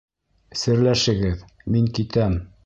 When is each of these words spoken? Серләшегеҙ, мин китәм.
Серләшегеҙ, 0.61 1.45
мин 1.77 1.93
китәм. 1.99 2.39